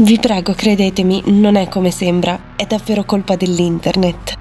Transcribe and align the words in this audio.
Vi 0.00 0.16
prego, 0.20 0.54
credetemi, 0.54 1.22
non 1.26 1.56
è 1.56 1.66
come 1.66 1.90
sembra, 1.90 2.54
è 2.54 2.66
davvero 2.66 3.02
colpa 3.02 3.34
dell'internet. 3.34 4.34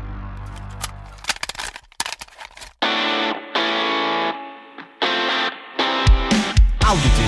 Audite, 6.86 7.22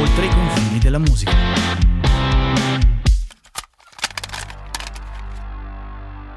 oltre 0.00 0.26
i 0.26 0.28
confini 0.28 0.78
della 0.78 0.98
musica. 0.98 1.32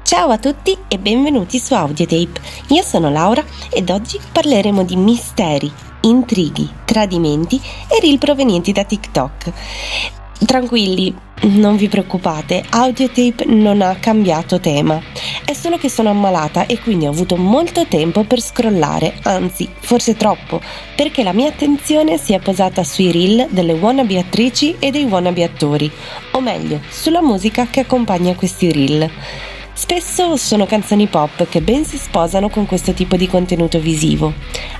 Ciao 0.02 0.30
a 0.30 0.38
tutti 0.38 0.76
e 0.88 0.98
benvenuti 0.98 1.60
su 1.60 1.74
Audiotape. 1.74 2.40
Io 2.70 2.82
sono 2.82 3.08
Laura 3.08 3.44
ed 3.70 3.88
oggi 3.90 4.18
parleremo 4.32 4.82
di 4.82 4.96
misteri, 4.96 5.72
intrighi, 6.00 6.68
tradimenti 6.84 7.60
e 7.86 8.00
reel 8.00 8.18
provenienti 8.18 8.72
da 8.72 8.82
TikTok. 8.82 9.52
Tranquilli, 10.44 11.14
non 11.42 11.76
vi 11.76 11.88
preoccupate, 11.88 12.62
Audiotape 12.68 13.46
non 13.46 13.80
ha 13.80 13.96
cambiato 13.96 14.60
tema. 14.60 15.00
È 15.44 15.54
solo 15.54 15.78
che 15.78 15.88
sono 15.88 16.10
ammalata 16.10 16.66
e 16.66 16.78
quindi 16.78 17.06
ho 17.06 17.10
avuto 17.10 17.36
molto 17.36 17.86
tempo 17.86 18.24
per 18.24 18.40
scrollare, 18.40 19.18
anzi, 19.22 19.68
forse 19.78 20.14
troppo, 20.14 20.60
perché 20.94 21.22
la 21.22 21.32
mia 21.32 21.48
attenzione 21.48 22.18
si 22.18 22.34
è 22.34 22.38
posata 22.38 22.84
sui 22.84 23.10
reel 23.10 23.46
delle 23.50 23.72
wannabe 23.72 24.18
attrici 24.18 24.76
e 24.78 24.90
dei 24.90 25.04
wannabe 25.04 25.42
attori, 25.42 25.90
o 26.32 26.40
meglio, 26.40 26.80
sulla 26.90 27.22
musica 27.22 27.66
che 27.70 27.80
accompagna 27.80 28.34
questi 28.34 28.70
reel. 28.70 29.10
Spesso 29.78 30.38
sono 30.38 30.64
canzoni 30.64 31.06
pop 31.06 31.46
che 31.50 31.60
ben 31.60 31.84
si 31.84 31.98
sposano 31.98 32.48
con 32.48 32.64
questo 32.64 32.94
tipo 32.94 33.14
di 33.16 33.28
contenuto 33.28 33.78
visivo. 33.78 34.32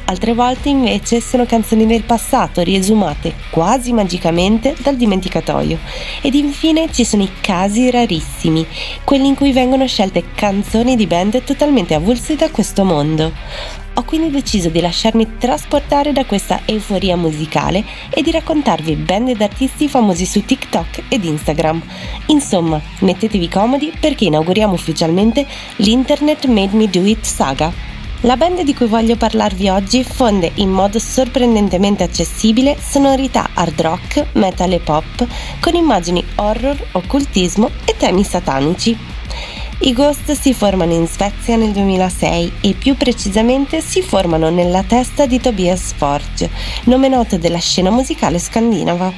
Altre 0.07 0.33
volte 0.33 0.71
invece 0.71 1.21
sono 1.21 1.45
canzoni 1.45 1.85
del 1.85 2.05
passato 2.05 2.63
riesumate 2.63 3.35
quasi 3.51 3.93
magicamente 3.93 4.75
dal 4.79 4.97
dimenticatoio. 4.97 5.79
Ed 6.23 6.33
infine 6.33 6.91
ci 6.91 7.05
sono 7.05 7.25
i 7.25 7.31
casi 7.43 7.91
rarissimi, 7.91 8.67
quelli 9.05 9.27
in 9.27 9.35
cui 9.35 9.53
vengono 9.53 9.87
scelte 9.87 10.25
canzoni 10.35 10.97
di 10.97 11.07
band 11.07 11.45
totalmente 11.45 11.93
avulse 11.93 12.35
da 12.35 12.49
questo 12.49 12.83
mondo. 12.83 13.86
Ho 13.99 14.05
quindi 14.05 14.31
deciso 14.31 14.69
di 14.69 14.83
lasciarmi 14.83 15.39
trasportare 15.39 16.13
da 16.13 16.27
questa 16.27 16.61
euforia 16.67 17.17
musicale 17.17 17.83
e 18.11 18.21
di 18.21 18.31
raccontarvi 18.31 18.95
band 18.95 19.31
ed 19.31 19.41
artisti 19.41 19.89
famosi 19.89 20.27
su 20.27 20.45
TikTok 20.45 21.05
ed 21.09 21.25
Instagram. 21.25 21.83
Insomma, 22.27 22.79
mettetevi 22.99 23.49
comodi 23.49 23.91
perché 23.99 24.27
inauguriamo 24.27 24.75
ufficialmente 24.75 25.47
l'Internet 25.77 26.45
Made 26.45 26.77
Me 26.77 26.91
Do 26.91 27.07
It 27.07 27.25
saga. 27.25 27.73
La 28.21 28.37
band 28.37 28.61
di 28.65 28.75
cui 28.75 28.87
voglio 28.87 29.17
parlarvi 29.17 29.71
oggi 29.71 30.05
fonde 30.05 30.53
in 30.57 30.69
modo 30.69 30.99
sorprendentemente 30.99 32.03
accessibile 32.03 32.77
sonorità 32.79 33.49
hard 33.55 33.81
rock, 33.81 34.27
metal 34.33 34.73
e 34.73 34.79
pop 34.79 35.27
con 35.59 35.75
immagini 35.75 36.23
horror, 36.35 36.77
occultismo 36.93 37.71
e 37.87 37.97
temi 37.97 38.25
satanici. 38.25 39.16
I 39.87 39.93
Ghost 39.93 40.33
si 40.33 40.53
formano 40.53 40.93
in 40.95 41.07
Svezia 41.07 41.55
nel 41.55 41.71
2006 41.71 42.55
e 42.61 42.73
più 42.73 42.97
precisamente 42.97 43.81
si 43.81 44.03
formano 44.03 44.51
nella 44.51 44.83
testa 44.83 45.27
di 45.27 45.39
Tobias 45.39 45.93
Forge, 45.95 46.51
nome 46.87 47.07
noto 47.07 47.39
della 47.39 47.61
scena 47.61 47.91
musicale 47.91 48.41
scandinava. 48.41 49.13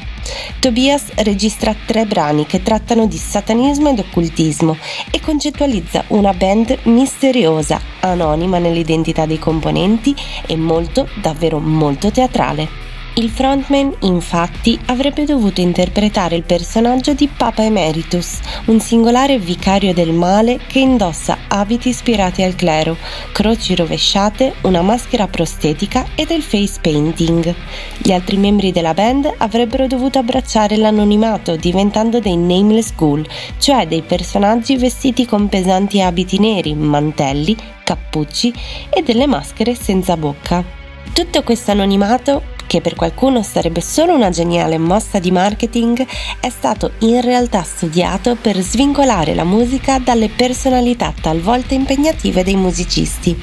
Tobias 0.60 1.06
registra 1.14 1.75
tre 1.86 2.05
brani 2.05 2.44
che 2.44 2.62
trattano 2.62 3.06
di 3.06 3.16
satanismo 3.16 3.88
ed 3.88 4.00
occultismo 4.00 4.77
e 5.10 5.20
concettualizza 5.20 6.05
una 6.08 6.34
band 6.34 6.80
misteriosa, 6.82 7.80
anonima 8.00 8.58
nell'identità 8.58 9.25
dei 9.25 9.38
componenti 9.38 10.14
e 10.44 10.55
molto, 10.55 11.08
davvero 11.22 11.60
molto 11.60 12.10
teatrale. 12.10 12.88
Il 13.19 13.30
frontman, 13.30 13.97
infatti, 14.02 14.78
avrebbe 14.86 15.24
dovuto 15.24 15.61
interpretare 15.61 16.36
il 16.36 16.44
personaggio 16.44 17.14
di 17.14 17.27
Papa 17.27 17.64
Emeritus, 17.64 18.38
un 18.66 18.78
singolare 18.78 19.41
vicario 19.41 19.92
del 19.92 20.12
male 20.12 20.60
che 20.69 20.78
indossa 20.78 21.36
abiti 21.48 21.88
ispirati 21.88 22.44
al 22.44 22.55
clero, 22.55 22.97
croci 23.33 23.75
rovesciate, 23.75 24.54
una 24.62 24.82
maschera 24.82 25.26
prostetica 25.26 26.06
e 26.15 26.26
del 26.26 26.42
face 26.42 26.78
painting. 26.81 27.53
Gli 27.97 28.12
altri 28.12 28.37
membri 28.37 28.70
della 28.70 28.94
band 28.94 29.28
avrebbero 29.38 29.88
dovuto 29.88 30.21
abbracciare 30.21 30.76
l'anonimato, 30.76 31.56
diventando 31.56 32.21
dei 32.21 32.37
nameless 32.37 32.94
ghoul, 32.94 33.26
cioè 33.59 33.88
dei 33.88 34.03
personaggi 34.03 34.76
vestiti 34.76 35.26
con 35.26 35.48
pesanti 35.48 36.00
abiti 36.00 36.38
neri, 36.38 36.72
mantelli, 36.72 37.56
cappucci 37.82 38.54
e 38.88 39.03
delle 39.03 39.26
maschere 39.26 39.75
senza 39.75 40.16
bocca. 40.16 40.62
Tutto 41.12 41.42
questo 41.42 41.72
anonimato 41.72 42.56
che 42.68 42.80
per 42.82 42.94
qualcuno 42.94 43.42
sarebbe 43.42 43.80
solo 43.80 44.14
una 44.14 44.30
geniale 44.30 44.78
mossa 44.78 45.18
di 45.18 45.32
marketing, 45.32 46.06
è 46.38 46.50
stato 46.50 46.92
in 46.98 47.20
realtà 47.22 47.64
studiato 47.64 48.36
per 48.36 48.60
svincolare 48.60 49.34
la 49.34 49.42
musica 49.42 49.98
dalle 49.98 50.28
personalità 50.28 51.12
talvolta 51.18 51.74
impegnative 51.74 52.44
dei 52.44 52.56
musicisti. 52.56 53.36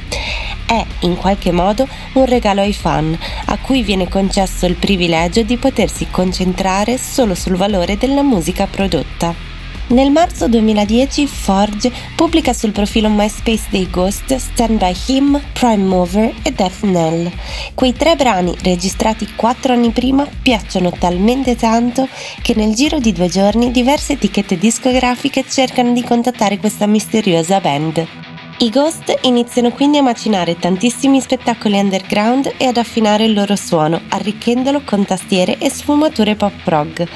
È 0.65 0.85
in 1.01 1.17
qualche 1.17 1.51
modo 1.51 1.87
un 2.13 2.25
regalo 2.25 2.61
ai 2.61 2.73
fan, 2.73 3.17
a 3.45 3.57
cui 3.57 3.81
viene 3.81 4.07
concesso 4.07 4.65
il 4.67 4.75
privilegio 4.75 5.41
di 5.41 5.57
potersi 5.57 6.07
concentrare 6.09 6.97
solo 6.97 7.35
sul 7.35 7.55
valore 7.55 7.97
della 7.97 8.23
musica 8.23 8.67
prodotta. 8.67 9.44
Nel 9.87 10.09
marzo 10.09 10.47
2010 10.47 11.27
Forge 11.27 11.91
pubblica 12.15 12.53
sul 12.53 12.71
profilo 12.71 13.07
MySpace 13.07 13.65
dei 13.69 13.87
Ghost 13.87 14.35
Stand 14.35 14.79
By 14.79 14.95
Him, 15.05 15.39
Prime 15.53 15.83
Mover 15.83 16.33
e 16.41 16.51
Death 16.51 16.79
Knell. 16.79 17.31
Quei 17.75 17.93
tre 17.93 18.15
brani 18.15 18.55
registrati 18.63 19.27
quattro 19.35 19.73
anni 19.73 19.91
prima 19.91 20.27
piacciono 20.41 20.89
talmente 20.89 21.55
tanto 21.55 22.07
che 22.41 22.55
nel 22.55 22.73
giro 22.73 22.97
di 22.97 23.13
due 23.13 23.27
giorni 23.27 23.69
diverse 23.69 24.13
etichette 24.13 24.57
discografiche 24.57 25.45
cercano 25.47 25.93
di 25.93 26.01
contattare 26.01 26.57
questa 26.57 26.87
misteriosa 26.87 27.59
band. 27.59 28.24
I 28.65 28.71
Ghost 28.71 29.15
iniziano 29.21 29.69
quindi 29.69 29.99
a 29.99 30.01
macinare 30.01 30.57
tantissimi 30.57 31.21
spettacoli 31.21 31.77
underground 31.77 32.55
e 32.57 32.65
ad 32.65 32.77
affinare 32.77 33.25
il 33.25 33.33
loro 33.33 33.55
suono, 33.55 34.01
arricchendolo 34.09 34.81
con 34.83 35.05
tastiere 35.05 35.59
e 35.59 35.69
sfumature 35.69 36.33
pop 36.33 36.51
prog. 36.63 37.07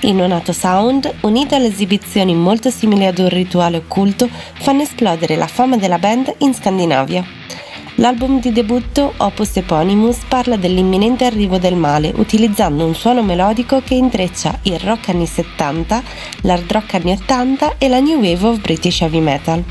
Il 0.00 0.14
nonato 0.14 0.52
sound, 0.52 1.10
unito 1.22 1.54
alle 1.54 1.68
esibizioni 1.68 2.34
molto 2.34 2.68
simili 2.68 3.06
ad 3.06 3.16
un 3.20 3.30
rituale 3.30 3.78
occulto, 3.78 4.28
fanno 4.58 4.82
esplodere 4.82 5.36
la 5.36 5.46
fama 5.46 5.78
della 5.78 5.98
band 5.98 6.30
in 6.40 6.52
Scandinavia. 6.52 7.24
L'album 7.94 8.38
di 8.38 8.52
debutto, 8.52 9.14
Opus 9.16 9.56
Eponymus, 9.56 10.18
parla 10.28 10.56
dell'imminente 10.56 11.24
arrivo 11.24 11.56
del 11.56 11.76
male, 11.76 12.12
utilizzando 12.16 12.84
un 12.84 12.94
suono 12.94 13.22
melodico 13.22 13.80
che 13.82 13.94
intreccia 13.94 14.58
il 14.64 14.78
rock 14.78 15.08
anni 15.08 15.24
70, 15.24 16.02
l'hard 16.42 16.70
rock 16.70 16.92
anni 16.92 17.12
80 17.12 17.76
e 17.78 17.88
la 17.88 17.98
new 17.98 18.20
wave 18.20 18.46
of 18.46 18.60
British 18.60 19.00
heavy 19.00 19.20
metal. 19.20 19.64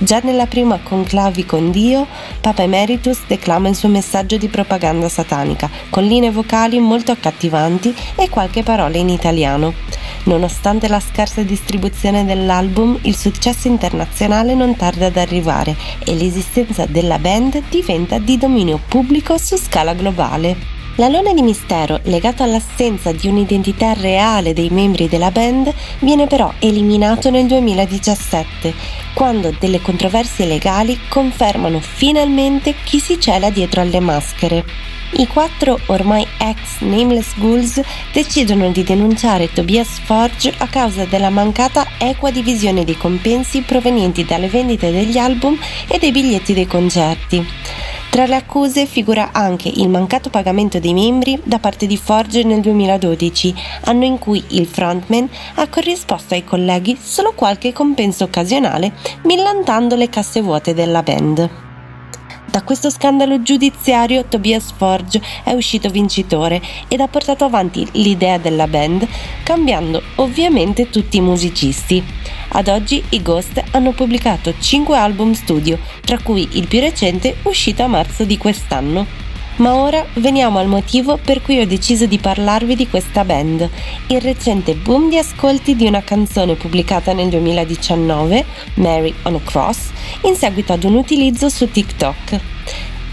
Già 0.00 0.20
nella 0.22 0.46
prima 0.46 0.78
conclavi 0.80 1.44
con 1.44 1.72
Dio, 1.72 2.06
Papa 2.40 2.62
Emeritus 2.62 3.22
declama 3.26 3.68
il 3.68 3.74
suo 3.74 3.88
messaggio 3.88 4.36
di 4.36 4.46
propaganda 4.46 5.08
satanica, 5.08 5.68
con 5.90 6.04
linee 6.04 6.30
vocali 6.30 6.78
molto 6.78 7.10
accattivanti 7.10 7.92
e 8.14 8.28
qualche 8.28 8.62
parola 8.62 8.96
in 8.96 9.08
italiano. 9.08 9.74
Nonostante 10.24 10.86
la 10.86 11.00
scarsa 11.00 11.42
distribuzione 11.42 12.24
dell'album, 12.24 12.96
il 13.02 13.16
successo 13.16 13.66
internazionale 13.66 14.54
non 14.54 14.76
tarda 14.76 15.06
ad 15.06 15.16
arrivare 15.16 15.74
e 16.04 16.14
l'esistenza 16.14 16.86
della 16.86 17.18
band 17.18 17.60
diventa 17.68 18.18
di 18.18 18.38
dominio 18.38 18.80
pubblico 18.86 19.36
su 19.36 19.56
scala 19.56 19.94
globale. 19.94 20.77
L'alone 20.98 21.32
di 21.32 21.42
mistero, 21.42 22.00
legato 22.04 22.42
all'assenza 22.42 23.12
di 23.12 23.28
un'identità 23.28 23.92
reale 23.92 24.52
dei 24.52 24.68
membri 24.68 25.08
della 25.08 25.30
band, 25.30 25.72
viene 26.00 26.26
però 26.26 26.52
eliminato 26.58 27.30
nel 27.30 27.46
2017, 27.46 28.74
quando 29.14 29.54
delle 29.60 29.80
controversie 29.80 30.44
legali 30.44 30.98
confermano 31.08 31.78
finalmente 31.78 32.74
chi 32.82 32.98
si 32.98 33.20
cela 33.20 33.48
dietro 33.50 33.80
alle 33.80 34.00
maschere. 34.00 34.64
I 35.10 35.28
quattro 35.28 35.78
ormai 35.86 36.26
ex 36.36 36.80
Nameless 36.80 37.36
Ghouls 37.36 37.80
decidono 38.12 38.68
di 38.70 38.82
denunciare 38.82 39.52
Tobias 39.52 40.00
Forge 40.00 40.52
a 40.58 40.66
causa 40.66 41.04
della 41.04 41.30
mancata 41.30 41.86
equa 41.98 42.32
divisione 42.32 42.82
dei 42.82 42.96
compensi 42.96 43.60
provenienti 43.60 44.24
dalle 44.24 44.48
vendite 44.48 44.90
degli 44.90 45.16
album 45.16 45.56
e 45.86 45.98
dei 45.98 46.10
biglietti 46.10 46.54
dei 46.54 46.66
concerti. 46.66 47.46
Tra 48.10 48.26
le 48.26 48.34
accuse 48.34 48.86
figura 48.86 49.30
anche 49.32 49.68
il 49.68 49.88
mancato 49.88 50.30
pagamento 50.30 50.80
dei 50.80 50.94
membri 50.94 51.40
da 51.44 51.58
parte 51.58 51.86
di 51.86 51.96
Forge 51.96 52.42
nel 52.42 52.60
2012, 52.60 53.54
anno 53.84 54.04
in 54.04 54.18
cui 54.18 54.42
il 54.48 54.66
frontman 54.66 55.28
ha 55.54 55.68
corrisposto 55.68 56.34
ai 56.34 56.42
colleghi 56.42 56.98
solo 57.00 57.32
qualche 57.34 57.72
compenso 57.72 58.24
occasionale, 58.24 58.92
millantando 59.24 59.94
le 59.94 60.08
casse 60.08 60.40
vuote 60.40 60.74
della 60.74 61.02
band. 61.02 61.66
Da 62.58 62.64
questo 62.64 62.90
scandalo 62.90 63.40
giudiziario 63.40 64.24
Tobias 64.24 64.72
Forge 64.76 65.22
è 65.44 65.52
uscito 65.52 65.90
vincitore 65.90 66.60
ed 66.88 66.98
ha 66.98 67.06
portato 67.06 67.44
avanti 67.44 67.86
l'idea 67.92 68.36
della 68.36 68.66
band, 68.66 69.06
cambiando 69.44 70.02
ovviamente 70.16 70.90
tutti 70.90 71.18
i 71.18 71.20
musicisti. 71.20 72.02
Ad 72.48 72.66
oggi 72.66 73.00
i 73.10 73.22
Ghost 73.22 73.62
hanno 73.70 73.92
pubblicato 73.92 74.52
5 74.58 74.96
album 74.96 75.34
studio, 75.34 75.78
tra 76.00 76.18
cui 76.18 76.48
il 76.54 76.66
più 76.66 76.80
recente 76.80 77.36
uscito 77.44 77.84
a 77.84 77.86
marzo 77.86 78.24
di 78.24 78.36
quest'anno. 78.36 79.27
Ma 79.58 79.74
ora 79.74 80.06
veniamo 80.14 80.60
al 80.60 80.68
motivo 80.68 81.16
per 81.16 81.42
cui 81.42 81.58
ho 81.58 81.66
deciso 81.66 82.06
di 82.06 82.18
parlarvi 82.18 82.76
di 82.76 82.88
questa 82.88 83.24
band, 83.24 83.68
il 84.06 84.20
recente 84.20 84.76
boom 84.76 85.08
di 85.08 85.18
ascolti 85.18 85.74
di 85.74 85.84
una 85.84 86.00
canzone 86.02 86.54
pubblicata 86.54 87.12
nel 87.12 87.28
2019, 87.28 88.44
Mary 88.74 89.12
on 89.22 89.34
a 89.34 89.40
Cross, 89.40 89.90
in 90.22 90.36
seguito 90.36 90.72
ad 90.72 90.84
un 90.84 90.94
utilizzo 90.94 91.48
su 91.48 91.68
TikTok. 91.68 92.40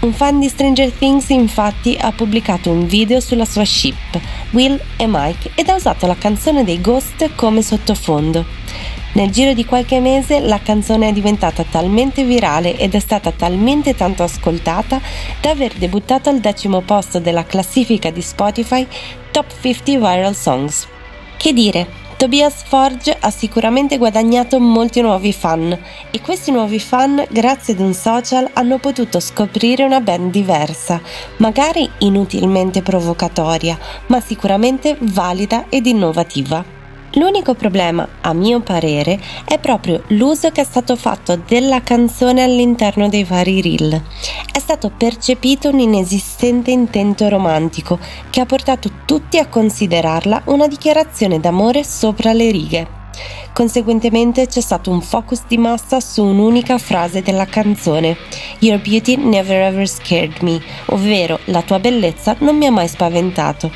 Un 0.02 0.12
fan 0.12 0.38
di 0.38 0.48
Stranger 0.48 0.92
Things 0.92 1.30
infatti 1.30 1.96
ha 2.00 2.12
pubblicato 2.12 2.70
un 2.70 2.86
video 2.86 3.18
sulla 3.18 3.44
sua 3.44 3.64
ship, 3.64 4.20
Will 4.50 4.80
e 4.96 5.06
Mike, 5.08 5.50
ed 5.56 5.68
ha 5.68 5.74
usato 5.74 6.06
la 6.06 6.16
canzone 6.16 6.62
dei 6.62 6.80
Ghost 6.80 7.28
come 7.34 7.60
sottofondo. 7.60 8.44
Nel 9.16 9.30
giro 9.30 9.54
di 9.54 9.64
qualche 9.64 9.98
mese 9.98 10.40
la 10.40 10.60
canzone 10.60 11.08
è 11.08 11.12
diventata 11.12 11.64
talmente 11.64 12.22
virale 12.22 12.76
ed 12.76 12.94
è 12.94 12.98
stata 12.98 13.30
talmente 13.30 13.94
tanto 13.94 14.22
ascoltata 14.22 15.00
da 15.40 15.50
aver 15.52 15.72
debuttato 15.72 16.28
al 16.28 16.38
decimo 16.38 16.82
posto 16.82 17.18
della 17.18 17.46
classifica 17.46 18.10
di 18.10 18.20
Spotify 18.20 18.86
Top 19.30 19.46
50 19.58 19.92
Viral 19.92 20.34
Songs. 20.34 20.86
Che 21.38 21.52
dire, 21.54 21.86
Tobias 22.18 22.64
Forge 22.64 23.16
ha 23.18 23.30
sicuramente 23.30 23.96
guadagnato 23.96 24.60
molti 24.60 25.00
nuovi 25.00 25.32
fan 25.32 25.78
e 26.10 26.20
questi 26.20 26.50
nuovi 26.50 26.78
fan, 26.78 27.24
grazie 27.30 27.72
ad 27.72 27.80
un 27.80 27.94
social, 27.94 28.50
hanno 28.52 28.76
potuto 28.76 29.18
scoprire 29.18 29.82
una 29.82 30.00
band 30.00 30.30
diversa, 30.30 31.00
magari 31.38 31.88
inutilmente 32.00 32.82
provocatoria, 32.82 33.78
ma 34.08 34.20
sicuramente 34.20 34.94
valida 35.00 35.70
ed 35.70 35.86
innovativa. 35.86 36.75
L'unico 37.16 37.54
problema, 37.54 38.06
a 38.20 38.34
mio 38.34 38.60
parere, 38.60 39.18
è 39.46 39.58
proprio 39.58 40.02
l'uso 40.08 40.50
che 40.50 40.60
è 40.60 40.64
stato 40.64 40.96
fatto 40.96 41.40
della 41.46 41.80
canzone 41.80 42.42
all'interno 42.42 43.08
dei 43.08 43.24
vari 43.24 43.62
reel. 43.62 44.02
È 44.52 44.58
stato 44.58 44.90
percepito 44.94 45.70
un 45.70 45.78
inesistente 45.78 46.70
intento 46.72 47.26
romantico 47.30 47.98
che 48.28 48.40
ha 48.40 48.46
portato 48.46 48.90
tutti 49.06 49.38
a 49.38 49.48
considerarla 49.48 50.42
una 50.46 50.68
dichiarazione 50.68 51.40
d'amore 51.40 51.84
sopra 51.84 52.34
le 52.34 52.50
righe. 52.50 52.95
Conseguentemente 53.56 54.46
c'è 54.48 54.60
stato 54.60 54.90
un 54.90 55.00
focus 55.00 55.44
di 55.48 55.56
massa 55.56 55.98
su 55.98 56.22
un'unica 56.22 56.76
frase 56.76 57.22
della 57.22 57.46
canzone, 57.46 58.14
Your 58.58 58.78
beauty 58.78 59.16
never 59.16 59.58
ever 59.62 59.88
scared 59.88 60.42
me, 60.42 60.60
ovvero 60.88 61.38
la 61.44 61.62
tua 61.62 61.78
bellezza 61.78 62.36
non 62.40 62.58
mi 62.58 62.66
ha 62.66 62.70
mai 62.70 62.86
spaventato. 62.86 63.72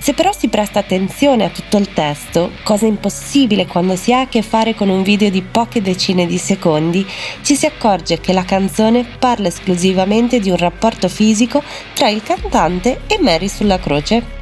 Se 0.00 0.12
però 0.12 0.32
si 0.32 0.48
presta 0.48 0.80
attenzione 0.80 1.44
a 1.44 1.50
tutto 1.50 1.76
il 1.76 1.92
testo, 1.92 2.50
cosa 2.64 2.86
impossibile 2.86 3.68
quando 3.68 3.94
si 3.94 4.12
ha 4.12 4.22
a 4.22 4.26
che 4.26 4.42
fare 4.42 4.74
con 4.74 4.88
un 4.88 5.04
video 5.04 5.30
di 5.30 5.42
poche 5.42 5.80
decine 5.80 6.26
di 6.26 6.38
secondi, 6.38 7.06
ci 7.42 7.54
si 7.54 7.64
accorge 7.64 8.18
che 8.18 8.32
la 8.32 8.44
canzone 8.44 9.06
parla 9.20 9.46
esclusivamente 9.46 10.40
di 10.40 10.50
un 10.50 10.56
rapporto 10.56 11.08
fisico 11.08 11.62
tra 11.94 12.08
il 12.08 12.24
cantante 12.24 13.02
e 13.06 13.20
Mary 13.20 13.46
sulla 13.46 13.78
croce. 13.78 14.41